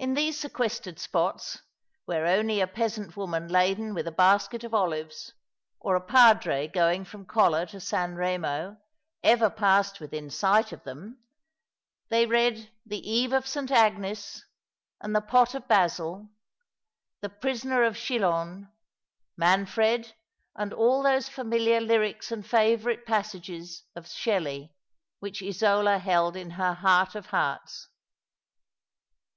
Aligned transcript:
2 0.00 0.04
28 0.04 0.06
All 0.06 0.14
alonr 0.14 0.14
the 0.14 0.26
River, 0.28 0.30
tt 0.30 0.30
In 0.30 0.30
these 0.30 0.40
sequestered 0.78 0.98
spots, 1.00 1.62
where 2.04 2.26
only 2.28 2.60
a 2.60 2.66
peasant 2.68 3.16
woman 3.16 3.48
laden 3.48 3.92
with, 3.94 4.06
a 4.06 4.12
basket 4.12 4.62
of 4.62 4.72
olives, 4.72 5.32
or 5.80 5.96
a 5.96 6.00
padre, 6.00 6.68
going 6.68 7.04
from 7.04 7.26
Colla 7.26 7.66
to 7.66 7.80
San 7.80 8.14
Eemo, 8.14 8.78
ever 9.24 9.50
passed 9.50 9.98
within 9.98 10.30
sight 10.30 10.70
of 10.70 10.84
them, 10.84 11.18
they 12.10 12.26
read 12.26 12.70
the 12.86 13.10
Eve 13.10 13.32
of 13.32 13.48
St. 13.48 13.72
Agnes 13.72 14.44
and 15.00 15.16
the 15.16 15.20
Pot 15.20 15.56
of 15.56 15.66
Basil 15.66 16.30
—the 17.20 17.28
Prisoner 17.30 17.82
of 17.82 17.96
Chillon, 17.96 18.70
Manfred, 19.36 20.14
and 20.54 20.72
all 20.72 21.02
those 21.02 21.28
familiar 21.28 21.80
lyrics 21.80 22.30
and 22.30 22.46
favourite 22.46 23.04
passages 23.04 23.82
of 23.96 24.06
Shelley 24.08 24.72
which 25.18 25.42
Isola 25.42 25.98
held 25.98 26.36
in 26.36 26.50
her 26.50 26.74
heart 26.74 27.16
of 27.16 27.26
hearts. 27.26 27.88